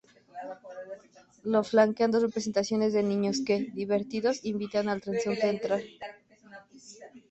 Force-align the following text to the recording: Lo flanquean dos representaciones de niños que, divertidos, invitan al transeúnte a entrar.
Lo 1.51 1.61
flanquean 1.63 2.09
dos 2.11 2.23
representaciones 2.23 2.91
de 2.93 3.03
niños 3.03 3.37
que, 3.45 3.57
divertidos, 3.81 4.43
invitan 4.43 4.89
al 4.89 4.99
transeúnte 5.03 5.45
a 5.45 5.51
entrar. 5.55 5.81